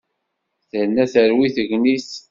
[0.69, 2.11] Terna terwi tegnit.